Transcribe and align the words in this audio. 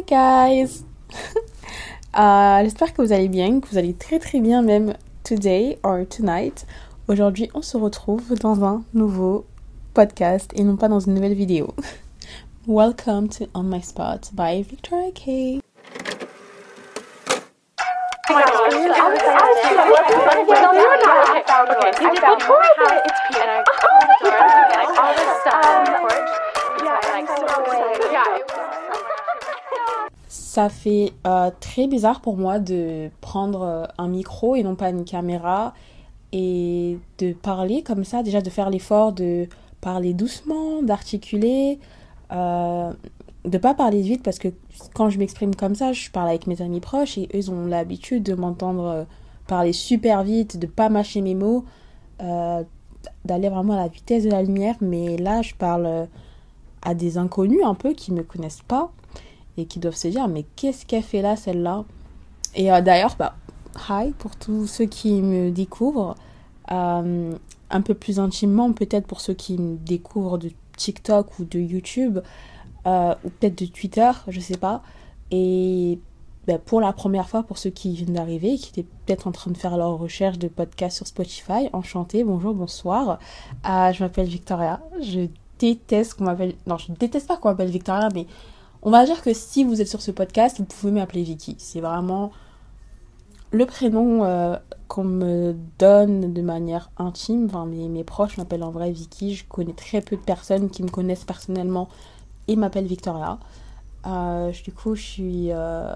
Hi 0.00 0.04
guys! 0.06 0.84
Euh, 2.18 2.64
j'espère 2.64 2.92
que 2.92 3.02
vous 3.02 3.12
allez 3.12 3.28
bien, 3.28 3.60
que 3.60 3.68
vous 3.68 3.78
allez 3.78 3.94
très 3.94 4.18
très 4.18 4.40
bien 4.40 4.62
même 4.62 4.94
today 5.22 5.78
or 5.84 5.98
tonight. 6.08 6.66
Aujourd'hui, 7.06 7.50
on 7.54 7.62
se 7.62 7.76
retrouve 7.76 8.34
dans 8.40 8.64
un 8.64 8.82
nouveau 8.94 9.44
podcast 9.94 10.50
et 10.56 10.64
non 10.64 10.76
pas 10.76 10.88
dans 10.88 10.98
une 10.98 11.14
nouvelle 11.14 11.34
vidéo. 11.34 11.74
Welcome 12.66 13.28
to 13.28 13.44
On 13.54 13.62
My 13.62 13.82
Spot 13.82 14.30
by 14.32 14.62
Victoria 14.62 15.12
K. 15.12 15.60
Ça 30.30 30.68
fait 30.68 31.12
euh, 31.26 31.50
très 31.58 31.88
bizarre 31.88 32.20
pour 32.20 32.36
moi 32.36 32.60
de 32.60 33.10
prendre 33.20 33.62
euh, 33.62 33.84
un 33.98 34.06
micro 34.06 34.54
et 34.54 34.62
non 34.62 34.76
pas 34.76 34.90
une 34.90 35.04
caméra 35.04 35.74
et 36.30 36.98
de 37.18 37.32
parler 37.32 37.82
comme 37.82 38.04
ça, 38.04 38.22
déjà 38.22 38.40
de 38.40 38.48
faire 38.48 38.70
l'effort 38.70 39.12
de 39.12 39.48
parler 39.80 40.14
doucement, 40.14 40.84
d'articuler, 40.84 41.80
euh, 42.30 42.92
de 43.44 43.58
pas 43.58 43.74
parler 43.74 44.02
vite 44.02 44.22
parce 44.22 44.38
que 44.38 44.46
quand 44.94 45.10
je 45.10 45.18
m'exprime 45.18 45.56
comme 45.56 45.74
ça, 45.74 45.92
je 45.92 46.08
parle 46.12 46.28
avec 46.28 46.46
mes 46.46 46.62
amis 46.62 46.78
proches 46.78 47.18
et 47.18 47.28
eux 47.34 47.50
ont 47.50 47.66
l'habitude 47.66 48.22
de 48.22 48.34
m'entendre 48.34 48.84
euh, 48.84 49.04
parler 49.48 49.72
super 49.72 50.22
vite, 50.22 50.60
de 50.60 50.68
pas 50.68 50.90
mâcher 50.90 51.22
mes 51.22 51.34
mots, 51.34 51.64
d'aller 52.20 53.48
vraiment 53.48 53.72
à 53.72 53.78
la 53.78 53.88
vitesse 53.88 54.22
de 54.22 54.30
la 54.30 54.44
lumière. 54.44 54.76
Mais 54.80 55.16
là, 55.16 55.42
je 55.42 55.56
parle 55.56 56.06
à 56.82 56.94
des 56.94 57.18
inconnus 57.18 57.64
un 57.64 57.74
peu 57.74 57.94
qui 57.94 58.12
me 58.12 58.22
connaissent 58.22 58.62
pas 58.62 58.92
et 59.56 59.66
qui 59.66 59.78
doivent 59.78 59.96
se 59.96 60.08
dire 60.08 60.28
mais 60.28 60.44
qu'est-ce 60.56 60.86
qu'elle 60.86 61.02
fait 61.02 61.22
là 61.22 61.36
celle-là? 61.36 61.84
Et 62.54 62.66
d'ailleurs, 62.66 63.14
bah, 63.18 63.34
hi 63.88 64.10
pour 64.18 64.36
tous 64.36 64.66
ceux 64.66 64.86
qui 64.86 65.22
me 65.22 65.50
découvrent. 65.50 66.16
un 66.68 67.82
peu 67.84 67.94
plus 67.94 68.18
intimement, 68.18 68.72
peut-être 68.72 69.06
pour 69.06 69.20
ceux 69.20 69.34
qui 69.34 69.56
me 69.58 69.76
découvrent 69.76 70.38
de 70.38 70.50
TikTok 70.80 71.38
ou 71.38 71.44
de 71.44 71.58
YouTube, 71.58 72.20
euh, 72.86 73.14
ou 73.24 73.30
peut-être 73.30 73.58
de 73.58 73.66
Twitter, 73.66 74.10
je 74.28 74.40
sais 74.40 74.56
pas. 74.56 74.82
Et 75.30 75.98
ben, 76.46 76.58
pour 76.58 76.80
la 76.80 76.92
première 76.92 77.28
fois, 77.28 77.42
pour 77.42 77.58
ceux 77.58 77.70
qui 77.70 77.94
viennent 77.94 78.14
d'arriver, 78.14 78.56
qui 78.56 78.70
étaient 78.70 78.88
peut-être 79.04 79.26
en 79.26 79.32
train 79.32 79.50
de 79.50 79.56
faire 79.56 79.76
leur 79.76 79.98
recherche 79.98 80.38
de 80.38 80.48
podcast 80.48 80.96
sur 80.96 81.06
Spotify, 81.06 81.68
enchanté, 81.72 82.24
bonjour, 82.24 82.54
bonsoir. 82.54 83.18
Euh, 83.68 83.92
je 83.92 84.02
m'appelle 84.02 84.26
Victoria. 84.26 84.80
Je 85.02 85.28
déteste 85.58 86.14
qu'on 86.14 86.24
m'appelle. 86.24 86.54
Non, 86.66 86.78
je 86.78 86.92
déteste 86.92 87.28
pas 87.28 87.36
qu'on 87.36 87.50
m'appelle 87.50 87.70
Victoria, 87.70 88.08
mais 88.14 88.26
on 88.82 88.90
va 88.90 89.04
dire 89.04 89.22
que 89.22 89.34
si 89.34 89.64
vous 89.64 89.80
êtes 89.80 89.88
sur 89.88 90.00
ce 90.00 90.10
podcast, 90.10 90.58
vous 90.58 90.64
pouvez 90.64 90.92
m'appeler 90.92 91.22
Vicky. 91.22 91.56
C'est 91.58 91.80
vraiment 91.80 92.32
le 93.52 93.66
prénom 93.66 94.24
euh, 94.24 94.56
qu'on 94.88 95.04
me 95.04 95.54
donne 95.78 96.32
de 96.32 96.42
manière 96.42 96.90
intime. 96.96 97.46
Enfin, 97.46 97.66
mes, 97.66 98.04
proches 98.04 98.38
m'appellent 98.38 98.62
en 98.62 98.70
vrai 98.70 98.90
Vicky. 98.90 99.34
Je 99.34 99.44
connais 99.46 99.72
très 99.72 100.00
peu 100.00 100.16
de 100.16 100.22
personnes 100.22 100.70
qui 100.70 100.82
me 100.82 100.88
connaissent 100.88 101.24
personnellement 101.24 101.88
et 102.48 102.56
m'appellent 102.56 102.86
Victoria. 102.86 103.38
Euh, 104.06 104.50
du 104.64 104.72
coup, 104.72 104.94
je 104.94 105.02
suis 105.02 105.46
euh, 105.50 105.92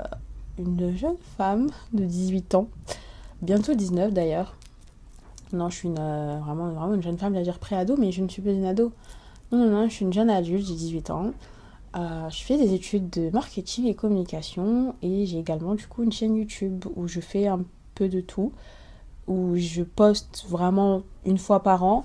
une 0.58 0.94
jeune 0.96 1.16
femme 1.38 1.68
de 1.94 2.04
18 2.04 2.54
ans, 2.54 2.68
bientôt 3.40 3.74
19 3.74 4.12
d'ailleurs. 4.12 4.54
Non, 5.54 5.70
je 5.70 5.76
suis 5.76 5.88
une, 5.88 5.94
vraiment, 5.94 6.68
vraiment 6.70 6.94
une 6.94 7.02
jeune 7.02 7.16
femme, 7.16 7.32
j'allais 7.32 7.44
dire 7.44 7.58
pré-ado, 7.58 7.96
mais 7.96 8.12
je 8.12 8.22
ne 8.22 8.28
suis 8.28 8.42
pas 8.42 8.50
une 8.50 8.64
ado. 8.64 8.92
Non, 9.52 9.58
non, 9.58 9.70
non, 9.70 9.88
je 9.88 9.94
suis 9.94 10.04
une 10.04 10.12
jeune 10.12 10.28
adulte, 10.28 10.66
j'ai 10.66 10.74
18 10.74 11.10
ans. 11.10 11.32
Euh, 11.96 12.28
je 12.28 12.42
fais 12.42 12.56
des 12.56 12.74
études 12.74 13.08
de 13.10 13.30
marketing 13.30 13.86
et 13.86 13.94
communication 13.94 14.96
et 15.00 15.26
j'ai 15.26 15.38
également 15.38 15.74
du 15.74 15.86
coup 15.86 16.02
une 16.02 16.10
chaîne 16.10 16.34
YouTube 16.34 16.84
où 16.96 17.06
je 17.06 17.20
fais 17.20 17.46
un 17.46 17.60
peu 17.94 18.08
de 18.08 18.20
tout, 18.20 18.52
où 19.28 19.56
je 19.56 19.82
poste 19.82 20.44
vraiment 20.48 21.02
une 21.24 21.38
fois 21.38 21.62
par 21.62 21.84
an. 21.84 22.04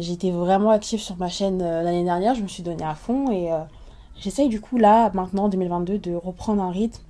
J'étais 0.00 0.32
vraiment 0.32 0.70
active 0.70 0.98
sur 0.98 1.16
ma 1.16 1.28
chaîne 1.28 1.62
euh, 1.62 1.82
l'année 1.82 2.04
dernière, 2.04 2.34
je 2.34 2.42
me 2.42 2.48
suis 2.48 2.64
donnée 2.64 2.84
à 2.84 2.94
fond 2.94 3.30
et 3.30 3.52
euh, 3.52 3.60
j'essaye 4.16 4.48
du 4.48 4.60
coup 4.60 4.76
là, 4.76 5.10
maintenant 5.14 5.44
en 5.44 5.48
2022, 5.48 5.98
de 5.98 6.14
reprendre 6.14 6.62
un 6.62 6.72
rythme 6.72 7.02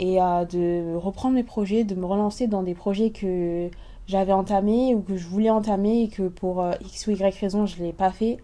et 0.00 0.18
de 0.18 0.94
reprendre 0.94 1.34
mes 1.34 1.42
projets, 1.42 1.82
de 1.82 1.96
me 1.96 2.06
relancer 2.06 2.46
dans 2.46 2.62
des 2.62 2.74
projets 2.74 3.10
que 3.10 3.68
j'avais 4.06 4.32
entamés 4.32 4.94
ou 4.94 5.00
que 5.00 5.16
je 5.16 5.26
voulais 5.26 5.50
entamer 5.50 6.02
et 6.02 6.08
que 6.08 6.28
pour 6.28 6.64
X 6.80 7.08
ou 7.08 7.10
Y 7.10 7.36
raison 7.40 7.66
je 7.66 7.80
ne 7.80 7.86
l'ai 7.86 7.92
pas 7.92 8.12
fait, 8.12 8.36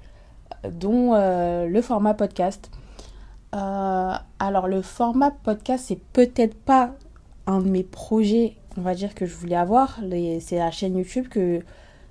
dont 0.64 1.12
le 1.14 1.80
format 1.80 2.14
podcast. 2.14 2.72
Euh, 3.54 4.14
alors 4.38 4.68
le 4.68 4.82
format 4.82 5.30
podcast, 5.30 5.84
c'est 5.88 6.00
peut-être 6.12 6.54
pas 6.54 6.92
un 7.46 7.60
de 7.60 7.68
mes 7.68 7.84
projets, 7.84 8.56
on 8.76 8.80
va 8.80 8.94
dire, 8.94 9.14
que 9.14 9.26
je 9.26 9.34
voulais 9.34 9.56
avoir. 9.56 10.00
C'est 10.40 10.58
la 10.58 10.70
chaîne 10.70 10.96
YouTube 10.96 11.28
que 11.28 11.60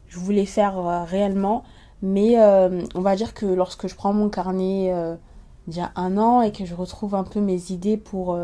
je 0.07 0.19
voulais 0.19 0.45
faire 0.45 0.77
euh, 0.77 1.03
réellement. 1.03 1.63
Mais 2.01 2.39
euh, 2.39 2.81
on 2.95 3.01
va 3.01 3.15
dire 3.15 3.33
que 3.33 3.45
lorsque 3.45 3.87
je 3.87 3.95
prends 3.95 4.13
mon 4.13 4.29
carnet 4.29 4.93
il 5.67 5.75
y 5.75 5.79
a 5.79 5.91
un 5.95 6.17
an 6.17 6.41
et 6.41 6.51
que 6.51 6.65
je 6.65 6.75
retrouve 6.75 7.15
un 7.15 7.23
peu 7.23 7.39
mes 7.39 7.71
idées 7.71 7.95
pour... 7.97 8.37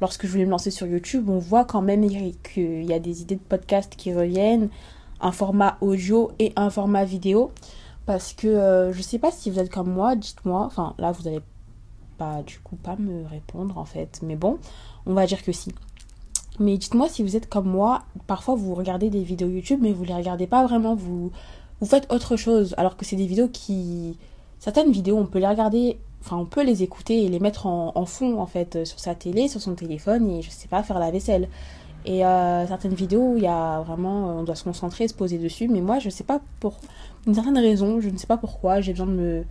lorsque 0.00 0.26
je 0.26 0.32
voulais 0.32 0.44
me 0.46 0.50
lancer 0.50 0.72
sur 0.72 0.86
YouTube, 0.88 1.28
on 1.30 1.38
voit 1.38 1.64
quand 1.64 1.82
même 1.82 2.08
qu'il 2.42 2.84
y 2.84 2.92
a 2.92 2.98
des 2.98 3.22
idées 3.22 3.36
de 3.36 3.40
podcast 3.40 3.94
qui 3.96 4.12
reviennent, 4.12 4.68
un 5.20 5.32
format 5.32 5.78
audio 5.80 6.32
et 6.40 6.52
un 6.56 6.70
format 6.70 7.04
vidéo. 7.04 7.52
Parce 8.06 8.32
que 8.32 8.90
je 8.92 9.02
sais 9.02 9.18
pas 9.20 9.30
si 9.30 9.50
vous 9.50 9.60
êtes 9.60 9.70
comme 9.70 9.92
moi, 9.92 10.16
dites-moi. 10.16 10.64
Enfin, 10.64 10.94
là, 10.98 11.12
vous 11.12 11.28
allez 11.28 11.40
pas 12.18 12.42
du 12.42 12.58
coup 12.58 12.76
pas 12.76 12.96
me 12.96 13.26
répondre 13.26 13.78
en 13.78 13.84
fait. 13.84 14.20
Mais 14.22 14.36
bon, 14.36 14.58
on 15.06 15.14
va 15.14 15.26
dire 15.26 15.42
que 15.42 15.52
si. 15.52 15.72
Mais 16.58 16.76
dites-moi 16.76 17.08
si 17.08 17.22
vous 17.22 17.36
êtes 17.36 17.48
comme 17.48 17.68
moi, 17.68 18.02
parfois 18.26 18.54
vous 18.56 18.74
regardez 18.74 19.10
des 19.10 19.22
vidéos 19.22 19.48
YouTube 19.48 19.78
mais 19.80 19.92
vous 19.92 20.04
les 20.04 20.14
regardez 20.14 20.46
pas 20.46 20.66
vraiment, 20.66 20.94
vous, 20.94 21.30
vous 21.80 21.86
faites 21.86 22.12
autre 22.12 22.36
chose. 22.36 22.74
Alors 22.76 22.96
que 22.96 23.04
c'est 23.04 23.16
des 23.16 23.26
vidéos 23.26 23.48
qui... 23.48 24.16
Certaines 24.58 24.90
vidéos, 24.90 25.16
on 25.16 25.26
peut 25.26 25.38
les 25.38 25.46
regarder, 25.46 25.98
enfin 26.20 26.36
on 26.36 26.44
peut 26.44 26.64
les 26.64 26.82
écouter 26.82 27.24
et 27.24 27.28
les 27.28 27.38
mettre 27.38 27.66
en, 27.66 28.06
fond 28.06 28.40
en 28.40 28.46
fait 28.46 28.84
sur 28.84 28.98
sa 28.98 29.14
télé, 29.14 29.46
sur 29.46 29.60
son 29.60 29.76
téléphone 29.76 30.28
et 30.30 30.42
je 30.42 30.50
sais 30.50 30.66
pas, 30.66 30.82
faire 30.82 30.98
la 30.98 31.12
vaisselle. 31.12 31.48
Et 32.04 32.24
euh, 32.24 32.66
certaines 32.66 32.94
vidéos, 32.94 33.34
il 33.36 33.42
y 33.42 33.46
a 33.46 33.80
vraiment, 33.82 34.38
on 34.38 34.42
doit 34.42 34.54
se 34.54 34.64
concentrer, 34.64 35.06
se 35.06 35.14
poser 35.14 35.38
dessus. 35.38 35.68
Mais 35.68 35.80
moi, 35.80 35.98
je 35.98 36.10
sais 36.10 36.24
pas 36.24 36.40
pour 36.58 36.78
une 37.26 37.34
certaine 37.34 37.58
raison, 37.58 38.00
je 38.00 38.08
ne 38.08 38.16
sais 38.16 38.26
pas 38.26 38.36
pourquoi, 38.36 38.80
j'ai 38.80 38.92
besoin 38.92 39.06
de 39.06 39.12
me, 39.12 39.44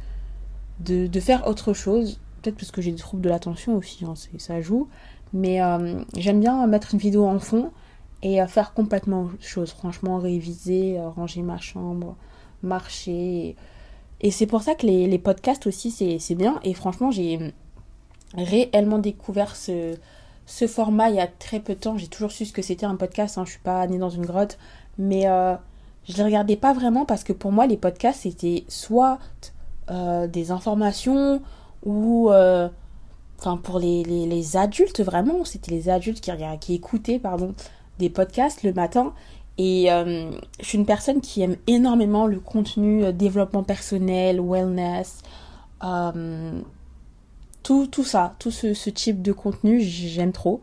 de, 0.80 1.08
de, 1.08 1.20
faire 1.20 1.48
autre 1.48 1.74
chose 1.74 2.20
peut-être 2.42 2.56
parce 2.56 2.72
que 2.72 2.82
j'ai 2.82 2.92
des 2.92 2.98
troubles 2.98 3.24
de 3.24 3.30
l'attention 3.30 3.76
aussi, 3.76 4.06
hein, 4.06 4.14
ça 4.38 4.62
joue. 4.62 4.88
Mais 5.34 5.62
euh, 5.62 6.02
j'aime 6.16 6.40
bien 6.40 6.66
mettre 6.68 6.94
une 6.94 7.00
vidéo 7.00 7.26
en 7.26 7.40
fond 7.40 7.72
et 8.24 8.42
euh, 8.42 8.48
faire 8.48 8.74
complètement 8.74 9.24
autre 9.24 9.44
chose. 9.44 9.72
Franchement, 9.72 10.18
réviser, 10.18 11.00
euh, 11.00 11.10
ranger 11.10 11.42
ma 11.42 11.58
chambre, 11.58 12.16
marcher. 12.64 13.56
Et 14.22 14.32
c'est 14.32 14.48
pour 14.48 14.62
ça 14.62 14.76
que 14.76 14.86
les, 14.86 15.20
podcasts 15.20 15.68
aussi, 15.68 15.92
c'est 15.92 16.36
bien. 16.36 16.60
Et 16.64 16.74
franchement, 16.74 17.12
j'ai 17.12 17.54
réellement 18.36 18.98
découvert 18.98 19.56
ce, 19.56 19.96
ce 20.46 20.66
format 20.68 21.10
il 21.10 21.18
y 21.18 21.20
a 21.20 21.28
très 21.28 21.60
peu 21.60 21.76
de 21.76 21.80
temps. 21.80 21.98
J'ai 21.98 22.08
toujours 22.08 22.32
su 22.32 22.46
ce 22.46 22.54
que 22.54 22.64
c'était 22.64 22.86
un 22.86 22.96
podcast. 22.96 23.38
Hein. 23.38 23.44
Je 23.46 23.52
suis 23.52 23.60
pas 23.60 23.86
née 23.86 24.00
dans 24.00 24.10
une 24.10 24.26
grotte. 24.26 24.58
Mais 24.98 25.24
je 25.24 26.14
ne 26.14 26.18
les 26.18 26.24
regardais 26.24 26.56
pas 26.56 26.74
vraiment 26.74 27.06
parce 27.06 27.24
que 27.24 27.32
pour 27.32 27.52
moi, 27.52 27.68
les 27.68 27.78
podcasts, 27.78 28.22
c'était 28.22 28.64
soit 28.68 29.20
des 29.90 30.50
informations 30.50 31.44
ou 31.84 32.30
euh, 32.32 32.70
pour 33.64 33.80
les, 33.80 34.04
les, 34.04 34.58
adultes 34.58 35.02
vraiment 35.02 35.46
c'était 35.46 35.72
les 35.72 35.90
adultes 35.90 36.22
qui, 36.22 36.32
qui 36.60 36.74
écoutaient 36.74 37.20
pardon 37.20 37.54
des 38.00 38.10
podcasts 38.10 38.64
le 38.64 38.74
matin. 38.74 39.14
Et 39.60 39.92
euh, 39.92 40.30
je 40.60 40.66
suis 40.66 40.78
une 40.78 40.86
personne 40.86 41.20
qui 41.20 41.42
aime 41.42 41.56
énormément 41.66 42.28
le 42.28 42.40
contenu 42.40 43.04
euh, 43.04 43.12
développement 43.12 43.64
personnel 43.64 44.40
wellness 44.40 45.22
tout, 47.64 47.88
tout 47.88 48.04
ça 48.04 48.36
tout 48.40 48.52
ce, 48.52 48.74
ce 48.74 48.90
type 48.90 49.22
de 49.22 49.32
contenu 49.32 49.82
j'aime 49.82 50.32
trop. 50.32 50.60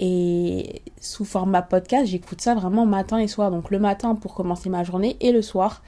Et 0.00 0.82
sous 1.00 1.24
format 1.24 1.62
podcast 1.62 2.06
j'écoute 2.06 2.40
ça 2.40 2.54
vraiment 2.54 2.86
matin 2.86 3.18
et 3.18 3.28
soir. 3.28 3.50
Donc 3.50 3.70
le 3.70 3.78
matin 3.78 4.14
pour 4.14 4.34
commencer 4.34 4.68
ma 4.68 4.84
journée 4.84 5.16
et 5.20 5.32
le 5.32 5.42
soir. 5.42 5.82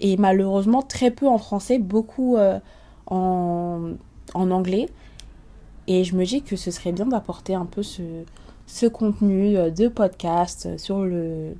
Et 0.00 0.18
malheureusement 0.18 0.82
très 0.82 1.10
peu 1.10 1.26
en 1.26 1.38
français 1.38 1.78
beaucoup 1.78 2.36
en, 3.06 3.94
anglais. 4.34 4.88
Et 5.86 6.04
je 6.04 6.16
me 6.16 6.24
dis 6.24 6.42
que 6.42 6.56
ce 6.56 6.70
serait 6.70 6.92
bien 6.92 7.06
d'apporter 7.06 7.54
un 7.54 7.66
peu 7.66 7.82
ce, 7.82 8.86
contenu 8.88 9.56
euh, 9.56 9.70
de 9.70 9.88
podcast 9.88 10.78
sur 10.78 11.04
le 11.04 11.54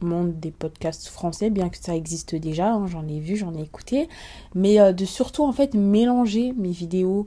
monde 0.00 0.38
des 0.40 0.50
podcasts 0.50 1.08
français, 1.08 1.50
bien 1.50 1.68
que 1.68 1.78
ça 1.78 1.94
existe 1.94 2.34
déjà, 2.34 2.72
hein, 2.72 2.86
j'en 2.86 3.06
ai 3.08 3.18
vu, 3.18 3.36
j'en 3.36 3.54
ai 3.54 3.62
écouté, 3.62 4.08
mais 4.54 4.78
euh, 4.78 4.92
de 4.92 5.04
surtout 5.06 5.44
en 5.44 5.52
fait 5.52 5.74
mélanger 5.74 6.52
mes 6.52 6.70
vidéos 6.70 7.26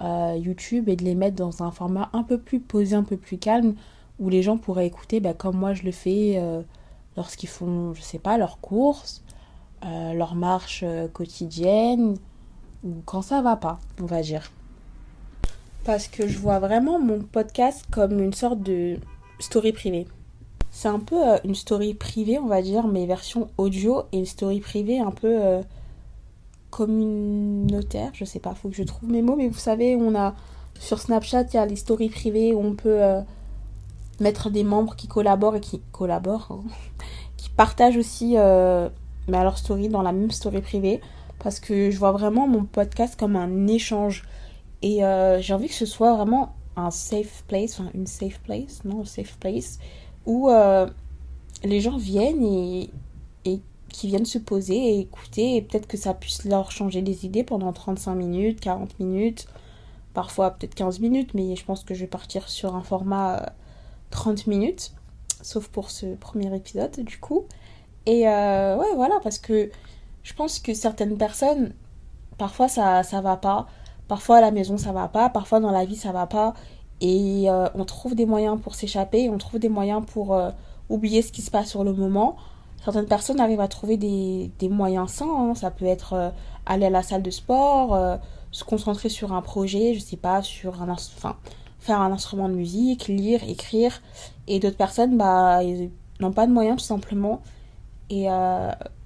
euh, 0.00 0.34
YouTube 0.38 0.88
et 0.88 0.96
de 0.96 1.04
les 1.04 1.14
mettre 1.14 1.36
dans 1.36 1.62
un 1.62 1.70
format 1.70 2.08
un 2.14 2.22
peu 2.22 2.38
plus 2.38 2.60
posé, 2.60 2.96
un 2.96 3.02
peu 3.02 3.18
plus 3.18 3.36
calme, 3.36 3.74
où 4.18 4.30
les 4.30 4.42
gens 4.42 4.56
pourraient 4.56 4.86
écouter 4.86 5.20
bah, 5.20 5.34
comme 5.34 5.56
moi 5.56 5.74
je 5.74 5.82
le 5.82 5.92
fais 5.92 6.42
lorsqu'ils 7.16 7.48
font, 7.48 7.94
je 7.94 8.02
sais 8.02 8.18
pas, 8.18 8.36
leurs 8.36 8.60
courses, 8.60 9.22
leur 9.82 10.34
marche 10.34 10.84
quotidienne, 11.14 12.16
ou 12.84 13.02
quand 13.04 13.22
ça 13.22 13.42
va 13.42 13.56
pas, 13.56 13.78
on 14.00 14.06
va 14.06 14.22
dire. 14.22 14.50
parce 15.84 16.08
que 16.08 16.28
je 16.28 16.38
vois 16.38 16.58
vraiment 16.58 17.00
mon 17.00 17.20
podcast 17.20 17.84
comme 17.90 18.20
une 18.20 18.32
sorte 18.32 18.60
de 18.62 18.98
story 19.38 19.72
privée. 19.72 20.06
C'est 20.70 20.88
un 20.88 21.00
peu 21.00 21.28
euh, 21.28 21.38
une 21.44 21.54
story 21.54 21.94
privée, 21.94 22.38
on 22.38 22.46
va 22.46 22.62
dire, 22.62 22.86
mais 22.86 23.06
version 23.06 23.48
audio 23.58 24.04
et 24.12 24.18
une 24.18 24.26
story 24.26 24.60
privée 24.60 25.00
un 25.00 25.10
peu 25.10 25.42
euh, 25.42 25.62
communautaire. 26.70 28.10
Je 28.14 28.24
sais 28.24 28.38
pas, 28.38 28.54
faut 28.54 28.68
que 28.68 28.76
je 28.76 28.84
trouve 28.84 29.10
mes 29.10 29.22
mots, 29.22 29.36
mais 29.36 29.48
vous 29.48 29.58
savez, 29.58 29.96
on 29.96 30.14
a 30.14 30.34
sur 30.78 31.00
Snapchat, 31.00 31.44
il 31.52 31.54
y 31.54 31.58
a 31.58 31.66
les 31.66 31.76
stories 31.76 32.08
privées 32.08 32.54
où 32.54 32.60
on 32.60 32.74
peut 32.74 33.02
euh, 33.02 33.20
mettre 34.20 34.48
des 34.50 34.64
membres 34.64 34.94
qui 34.96 35.08
collaborent 35.08 35.56
et 35.56 35.60
qui 35.60 35.80
collaborent, 35.92 36.48
hein, 36.52 36.62
qui 37.36 37.50
partagent 37.50 37.96
aussi 37.96 38.36
mais 39.28 39.42
leur 39.42 39.58
story 39.58 39.88
dans 39.88 40.02
la 40.02 40.12
même 40.12 40.30
story 40.30 40.60
privée 40.60 41.00
parce 41.42 41.60
que 41.60 41.90
je 41.90 41.98
vois 41.98 42.12
vraiment 42.12 42.46
mon 42.46 42.64
podcast 42.64 43.18
comme 43.18 43.36
un 43.36 43.66
échange 43.66 44.24
et 44.82 45.00
j'ai 45.40 45.54
envie 45.54 45.68
que 45.68 45.74
ce 45.74 45.86
soit 45.86 46.14
vraiment 46.14 46.54
un 46.76 46.90
safe 46.90 47.44
place, 47.48 47.78
enfin 47.78 47.90
une 47.94 48.06
safe 48.06 48.40
place, 48.40 48.84
non, 48.84 49.04
safe 49.04 49.36
place 49.38 49.78
où 50.26 50.50
euh, 50.50 50.86
les 51.64 51.80
gens 51.80 51.96
viennent 51.96 52.44
et, 52.44 52.90
et 53.44 53.60
qui 53.88 54.06
viennent 54.06 54.24
se 54.24 54.38
poser 54.38 54.76
et 54.76 55.00
écouter 55.00 55.56
et 55.56 55.62
peut-être 55.62 55.86
que 55.86 55.96
ça 55.96 56.14
puisse 56.14 56.44
leur 56.44 56.70
changer 56.70 57.00
les 57.00 57.24
idées 57.26 57.44
pendant 57.44 57.72
35 57.72 58.14
minutes, 58.14 58.60
40 58.60 58.98
minutes, 59.00 59.46
parfois 60.14 60.52
peut-être 60.52 60.74
15 60.74 61.00
minutes, 61.00 61.34
mais 61.34 61.56
je 61.56 61.64
pense 61.64 61.84
que 61.84 61.94
je 61.94 62.00
vais 62.00 62.06
partir 62.06 62.48
sur 62.48 62.74
un 62.74 62.82
format 62.82 63.52
30 64.10 64.38
euh, 64.38 64.42
minutes, 64.50 64.92
sauf 65.42 65.68
pour 65.68 65.90
ce 65.90 66.14
premier 66.14 66.54
épisode 66.54 67.00
du 67.00 67.18
coup. 67.18 67.46
Et 68.06 68.28
euh, 68.28 68.76
ouais, 68.76 68.94
voilà, 68.94 69.20
parce 69.22 69.38
que 69.38 69.70
je 70.22 70.34
pense 70.34 70.58
que 70.58 70.74
certaines 70.74 71.16
personnes, 71.16 71.72
parfois 72.38 72.68
ça, 72.68 73.02
ça 73.02 73.20
va 73.20 73.36
pas, 73.36 73.66
parfois 74.08 74.38
à 74.38 74.40
la 74.40 74.50
maison 74.50 74.76
ça 74.78 74.92
va 74.92 75.08
pas, 75.08 75.28
parfois 75.28 75.60
dans 75.60 75.70
la 75.70 75.84
vie 75.84 75.96
ça 75.96 76.12
va 76.12 76.26
pas, 76.26 76.54
et 77.00 77.48
euh, 77.48 77.68
on 77.74 77.84
trouve 77.84 78.14
des 78.14 78.26
moyens 78.26 78.60
pour 78.60 78.74
s'échapper, 78.74 79.30
on 79.30 79.38
trouve 79.38 79.58
des 79.58 79.68
moyens 79.68 80.04
pour 80.06 80.34
euh, 80.34 80.50
oublier 80.88 81.22
ce 81.22 81.32
qui 81.32 81.42
se 81.42 81.50
passe 81.50 81.68
sur 81.70 81.84
le 81.84 81.92
moment. 81.92 82.36
Certaines 82.84 83.06
personnes 83.06 83.40
arrivent 83.40 83.60
à 83.60 83.68
trouver 83.68 83.96
des, 83.96 84.50
des 84.58 84.68
moyens 84.68 85.10
sains, 85.10 85.50
hein. 85.50 85.54
ça 85.54 85.70
peut 85.70 85.86
être 85.86 86.12
euh, 86.12 86.30
aller 86.66 86.86
à 86.86 86.90
la 86.90 87.02
salle 87.02 87.22
de 87.22 87.30
sport, 87.30 87.98
se 88.52 88.64
concentrer 88.64 89.08
sur 89.08 89.32
un 89.32 89.42
projet, 89.42 89.94
je 89.94 90.00
sais 90.00 90.16
pas, 90.16 90.42
sur 90.42 90.82
un 90.82 90.90
enfin, 90.90 91.36
faire 91.78 92.00
un 92.00 92.12
instrument 92.12 92.48
de 92.48 92.54
musique, 92.54 93.08
lire, 93.08 93.42
écrire. 93.48 94.02
Et 94.46 94.60
d'autres 94.60 94.76
personnes, 94.76 95.16
bah, 95.16 95.60
n'ont 96.20 96.32
pas 96.32 96.46
de 96.46 96.52
moyens 96.52 96.78
tout 96.78 96.84
simplement. 96.84 97.40
Et 98.08 98.28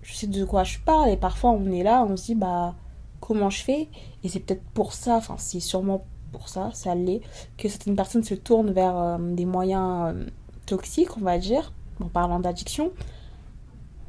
je 0.05 0.15
sais 0.15 0.27
de 0.27 0.45
quoi 0.45 0.62
je 0.65 0.79
parle, 0.79 1.11
et 1.11 1.17
parfois 1.17 1.51
on 1.51 1.73
est 1.73 1.83
là, 1.83 2.06
on 2.09 2.17
se 2.17 2.27
dit, 2.27 2.35
bah, 2.35 2.75
comment 3.21 3.51
je 3.51 3.62
fais? 3.62 3.89
Et 4.23 4.29
c'est 4.29 4.41
peut-être 4.41 4.62
pour 4.75 4.93
ça, 4.93 5.17
enfin, 5.17 5.37
c'est 5.39 5.61
sûrement 5.61 6.05
pour 6.31 6.49
ça, 6.49 6.71
ça 6.75 6.95
l'est, 6.95 7.23
que 7.56 7.69
certaines 7.69 7.97
personnes 7.97 8.23
se 8.23 8.35
tournent 8.35 8.73
vers 8.73 8.97
euh, 8.97 9.19
des 9.19 9.47
moyens 9.47 10.15
euh, 10.15 10.27
toxiques, 10.67 11.17
on 11.17 11.21
va 11.21 11.39
dire, 11.39 11.73
en 12.03 12.09
parlant 12.09 12.39
d'addiction. 12.39 12.93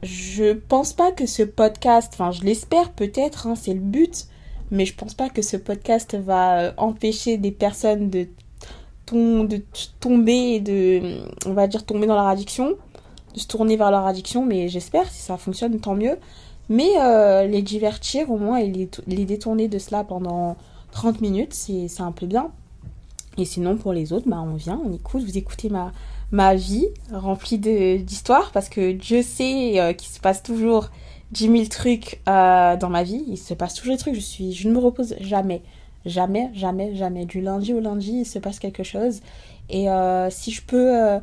Je 0.03 0.53
pense 0.53 0.91
pas 0.93 1.11
que 1.11 1.25
ce 1.25 1.43
podcast, 1.43 2.11
enfin 2.13 2.31
je 2.31 2.41
l'espère 2.41 2.91
peut-être, 2.91 3.47
hein, 3.47 3.55
c'est 3.55 3.73
le 3.73 3.79
but, 3.79 4.27
mais 4.71 4.85
je 4.85 4.95
pense 4.95 5.13
pas 5.13 5.29
que 5.29 5.41
ce 5.41 5.55
podcast 5.55 6.15
va 6.15 6.59
euh, 6.59 6.71
empêcher 6.77 7.37
des 7.37 7.51
personnes 7.51 8.09
de, 8.09 8.27
de 9.11 9.63
tomber, 9.99 10.59
de, 10.59 11.23
on 11.45 11.53
va 11.53 11.67
dire, 11.67 11.85
tomber 11.85 12.05
dans 12.05 12.15
leur 12.15 12.27
addiction, 12.27 12.75
se 13.39 13.47
tourner 13.47 13.77
vers 13.77 13.91
leur 13.91 14.05
addiction, 14.05 14.45
mais 14.45 14.67
j'espère, 14.67 15.09
si 15.09 15.21
ça 15.21 15.37
fonctionne, 15.37 15.79
tant 15.79 15.95
mieux. 15.95 16.17
Mais 16.69 16.89
les 17.47 17.61
divertir 17.61 18.31
au 18.31 18.37
moins 18.37 18.57
et 18.57 18.71
les, 19.05 19.25
détourner 19.25 19.67
de 19.67 19.77
cela 19.77 20.03
pendant 20.03 20.55
30 20.93 21.21
minutes, 21.21 21.53
c'est 21.53 22.01
un 22.01 22.11
peu 22.11 22.25
bien. 22.25 22.51
Et 23.37 23.45
sinon, 23.45 23.75
pour 23.75 23.93
les 23.93 24.13
autres, 24.13 24.27
bah, 24.29 24.41
on 24.41 24.55
vient, 24.55 24.81
on 24.85 24.93
écoute, 24.93 25.23
vous 25.23 25.37
écoutez 25.37 25.69
ma, 25.69 26.55
vie 26.55 26.87
remplie 27.11 27.57
d'histoires 27.57 28.51
parce 28.51 28.69
que 28.69 28.91
Dieu 28.91 29.21
sait 29.21 29.79
euh, 29.79 29.93
qu'il 29.93 30.09
se 30.09 30.19
passe 30.19 30.41
toujours 30.41 30.89
10 31.31 31.51
000 31.51 31.65
trucs 31.65 32.21
euh, 32.27 32.77
dans 32.77 32.89
ma 32.89 33.03
vie. 33.03 33.23
Il 33.27 33.37
se 33.37 33.53
passe 33.53 33.73
toujours 33.73 33.93
des 33.93 33.99
trucs. 33.99 34.15
Je, 34.15 34.19
suis, 34.19 34.53
je 34.53 34.67
ne 34.67 34.73
me 34.73 34.79
repose 34.79 35.15
jamais. 35.19 35.61
Jamais, 36.05 36.49
jamais, 36.53 36.95
jamais. 36.95 37.25
Du 37.25 37.41
lundi 37.41 37.73
au 37.73 37.79
lundi, 37.79 38.19
il 38.21 38.25
se 38.25 38.39
passe 38.39 38.59
quelque 38.59 38.83
chose. 38.83 39.21
Et 39.69 39.89
euh, 39.89 40.29
si 40.29 40.51
je 40.51 40.61
peux, 40.61 41.19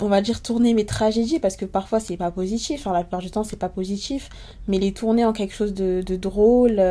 on 0.00 0.08
va 0.08 0.20
dire, 0.20 0.42
tourner 0.42 0.74
mes 0.74 0.86
tragédies, 0.86 1.38
parce 1.38 1.56
que 1.56 1.64
parfois 1.64 2.00
c'est 2.00 2.16
pas 2.16 2.30
positif, 2.30 2.80
enfin 2.80 2.92
la 2.92 3.02
plupart 3.02 3.20
du 3.20 3.30
temps 3.30 3.44
c'est 3.44 3.58
pas 3.58 3.68
positif, 3.68 4.28
mais 4.68 4.78
les 4.78 4.92
tourner 4.92 5.24
en 5.24 5.32
quelque 5.32 5.54
chose 5.54 5.74
de, 5.74 6.02
drôle, 6.16 6.82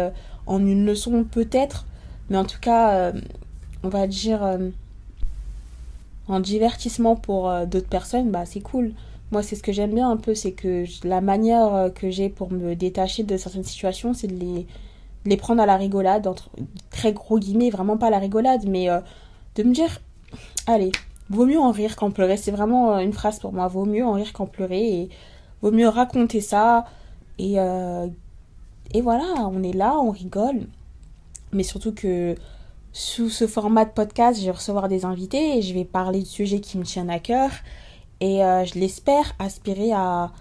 en 0.46 0.66
une 0.66 0.86
leçon 0.86 1.26
peut-être, 1.30 1.86
mais 2.30 2.38
en 2.38 2.46
tout 2.46 2.60
cas, 2.60 2.94
euh, 2.96 3.12
on 3.84 3.90
va 3.90 4.08
dire 4.08 4.44
euh, 4.44 4.70
en 6.28 6.40
divertissement 6.40 7.16
pour 7.16 7.50
euh, 7.50 7.66
d'autres 7.66 7.90
personnes, 7.90 8.32
bah 8.32 8.46
c'est 8.46 8.62
cool. 8.62 8.94
Moi, 9.32 9.44
c'est 9.44 9.56
ce 9.56 9.64
que 9.64 9.72
j'aime 9.72 9.94
bien 9.94 10.10
un 10.10 10.18
peu, 10.18 10.36
c'est 10.36 10.52
que 10.52 10.86
la 11.04 11.20
manière 11.20 11.92
que 11.96 12.12
j'ai 12.12 12.30
pour 12.30 12.52
me 12.52 12.76
détacher 12.76 13.24
de 13.24 13.36
certaines 13.36 13.64
situations, 13.64 14.14
c'est 14.14 14.28
de 14.28 14.36
les, 14.36 14.68
les 15.26 15.38
prendre 15.38 15.62
à 15.62 15.66
la 15.66 15.76
rigolade, 15.76 16.28
entre 16.28 16.52
très 16.92 17.14
gros 17.14 17.40
guillemets, 17.40 17.72
vraiment 17.72 17.98
pas 17.98 18.08
à 18.08 18.10
la 18.12 18.20
rigolade, 18.20 18.68
mais 18.68 18.90
de 19.56 19.64
me 19.64 19.74
dire, 19.74 20.02
allez, 20.68 20.92
vaut 21.30 21.46
mieux 21.46 21.60
en 21.60 21.72
rire 21.72 21.96
qu'en 21.96 22.12
pleurer. 22.12 22.38
C'est 22.38 22.52
vraiment 22.52 23.00
une 23.00 23.14
phrase 23.14 23.40
pour 23.40 23.54
moi, 23.54 23.68
vaut 23.68 23.86
mieux 23.86 24.06
en 24.06 24.14
rire 24.14 24.34
qu'en 24.34 24.46
pleurer, 24.48 25.02
et 25.02 25.10
vaut 25.62 25.72
mieux 25.72 25.88
raconter 25.88 26.42
ça 26.42 26.86
et 27.40 27.58
et 28.94 29.02
voilà, 29.02 29.50
on 29.52 29.64
est 29.64 29.74
là, 29.74 29.98
on 30.00 30.12
rigole. 30.12 30.68
Mais 31.52 31.64
surtout 31.64 31.94
que 31.94 32.36
sous 32.92 33.30
ce 33.30 33.48
format 33.48 33.86
de 33.86 33.92
podcast, 33.92 34.40
je 34.40 34.46
vais 34.46 34.52
recevoir 34.52 34.88
des 34.88 35.04
invités 35.06 35.58
et 35.58 35.62
je 35.62 35.74
vais 35.74 35.86
parler 35.86 36.20
de 36.22 36.28
sujets 36.28 36.60
qui 36.60 36.78
me 36.78 36.84
tiennent 36.84 37.10
à 37.10 37.20
cœur. 37.20 37.50
Et 38.20 38.44
euh, 38.46 38.66
je 38.66 38.76
l'espère 38.80 39.34
aspirer 39.40 39.92
à 39.94 40.32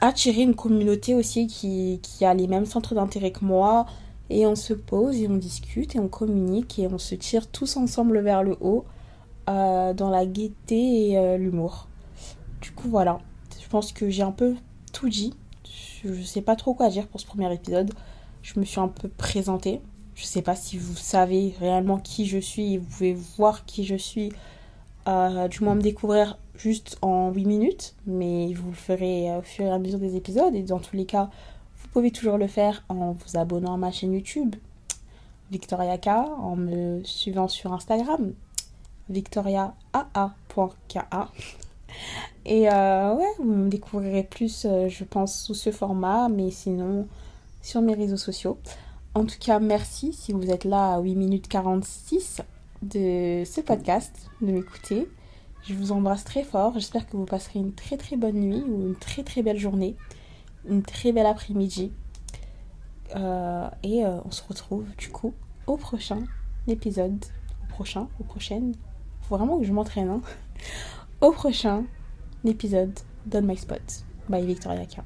attirer 0.00 0.42
une 0.42 0.54
communauté 0.54 1.14
aussi 1.14 1.46
qui 1.46 2.24
a 2.24 2.34
les 2.34 2.46
mêmes 2.46 2.66
centres 2.66 2.94
d'intérêt 2.94 3.30
que 3.30 3.44
moi. 3.44 3.86
Et 4.30 4.46
on 4.46 4.56
se 4.56 4.74
pose 4.74 5.20
et 5.20 5.28
on 5.28 5.36
discute 5.36 5.96
et 5.96 6.00
on 6.00 6.08
communique 6.08 6.78
et 6.78 6.86
on 6.86 6.98
se 6.98 7.14
tire 7.14 7.46
tous 7.50 7.76
ensemble 7.76 8.20
vers 8.20 8.42
le 8.42 8.56
haut 8.60 8.84
euh, 9.48 9.94
dans 9.94 10.10
la 10.10 10.26
gaieté 10.26 11.10
et 11.10 11.18
euh, 11.18 11.36
l'humour. 11.36 11.88
Du 12.60 12.72
coup, 12.72 12.88
voilà. 12.88 13.18
Je 13.60 13.68
pense 13.68 13.92
que 13.92 14.08
j'ai 14.10 14.22
un 14.22 14.32
peu 14.32 14.54
tout 14.92 15.08
dit 15.08 15.34
je 16.04 16.22
sais 16.22 16.42
pas 16.42 16.56
trop 16.56 16.74
quoi 16.74 16.88
dire 16.88 17.06
pour 17.08 17.20
ce 17.20 17.26
premier 17.26 17.52
épisode. 17.52 17.92
Je 18.42 18.58
me 18.60 18.64
suis 18.64 18.80
un 18.80 18.88
peu 18.88 19.08
présentée. 19.08 19.80
Je 20.14 20.24
sais 20.24 20.42
pas 20.42 20.56
si 20.56 20.78
vous 20.78 20.96
savez 20.96 21.54
réellement 21.60 21.98
qui 21.98 22.26
je 22.26 22.38
suis 22.38 22.78
vous 22.78 22.86
pouvez 22.86 23.14
voir 23.36 23.64
qui 23.64 23.84
je 23.84 23.96
suis. 23.96 24.32
Euh, 25.06 25.48
du 25.48 25.64
moins 25.64 25.74
me 25.74 25.80
découvrir 25.80 26.38
juste 26.54 26.98
en 27.02 27.32
8 27.32 27.44
minutes, 27.46 27.94
mais 28.06 28.52
vous 28.52 28.68
le 28.68 28.76
ferez 28.76 29.34
au 29.36 29.42
fur 29.42 29.64
et 29.64 29.70
à 29.70 29.78
mesure 29.78 29.98
des 29.98 30.16
épisodes. 30.16 30.54
Et 30.54 30.62
dans 30.62 30.80
tous 30.80 30.96
les 30.96 31.06
cas, 31.06 31.30
vous 31.76 31.88
pouvez 31.88 32.10
toujours 32.10 32.36
le 32.36 32.46
faire 32.46 32.84
en 32.88 33.12
vous 33.12 33.36
abonnant 33.38 33.74
à 33.74 33.76
ma 33.76 33.90
chaîne 33.90 34.12
YouTube, 34.12 34.56
VictoriaK, 35.50 36.08
en 36.08 36.56
me 36.56 37.02
suivant 37.04 37.48
sur 37.48 37.72
Instagram, 37.72 38.32
victoriaa.ka. 39.08 41.28
Et 42.44 42.70
euh, 42.70 43.14
ouais, 43.14 43.32
vous 43.38 43.44
me 43.44 43.68
découvrirez 43.68 44.22
plus, 44.22 44.64
euh, 44.64 44.88
je 44.88 45.04
pense, 45.04 45.42
sous 45.42 45.54
ce 45.54 45.70
format, 45.70 46.28
mais 46.28 46.50
sinon 46.50 47.06
sur 47.62 47.82
mes 47.82 47.94
réseaux 47.94 48.16
sociaux. 48.16 48.58
En 49.14 49.24
tout 49.24 49.38
cas, 49.38 49.58
merci 49.58 50.12
si 50.12 50.32
vous 50.32 50.50
êtes 50.50 50.64
là 50.64 50.94
à 50.94 51.00
8 51.00 51.14
minutes 51.14 51.48
46 51.48 52.40
de 52.82 53.42
ce 53.44 53.60
podcast, 53.60 54.30
de 54.40 54.52
m'écouter. 54.52 55.08
Je 55.64 55.74
vous 55.74 55.92
embrasse 55.92 56.24
très 56.24 56.44
fort. 56.44 56.74
J'espère 56.74 57.06
que 57.06 57.16
vous 57.16 57.26
passerez 57.26 57.58
une 57.58 57.74
très 57.74 57.96
très 57.96 58.16
bonne 58.16 58.36
nuit 58.36 58.62
ou 58.66 58.88
une 58.88 58.94
très 58.94 59.24
très 59.24 59.42
belle 59.42 59.58
journée, 59.58 59.96
une 60.68 60.82
très 60.82 61.12
belle 61.12 61.26
après-midi. 61.26 61.90
Euh, 63.16 63.68
et 63.82 64.04
on 64.06 64.30
se 64.30 64.42
retrouve 64.48 64.84
du 64.96 65.08
coup 65.08 65.34
au 65.66 65.76
prochain 65.76 66.20
épisode. 66.68 67.24
Au 67.64 67.74
prochain, 67.74 68.08
au 68.20 68.24
prochaine. 68.24 68.74
Faut 69.28 69.36
vraiment 69.36 69.58
que 69.58 69.66
je 69.66 69.72
m'entraîne. 69.72 70.08
Hein 70.08 70.20
au 71.20 71.32
prochain 71.32 71.84
épisode 72.46 72.98
d'On 73.26 73.42
My 73.42 73.58
Spot 73.58 73.82
by 74.30 74.40
Victoria 74.40 74.86
K. 74.86 75.00